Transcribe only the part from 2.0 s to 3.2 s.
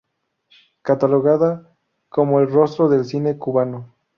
como "El Rostro del